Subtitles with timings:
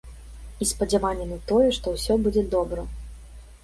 [0.65, 2.93] І спадзяванне на тое, што ўсё будзе добра.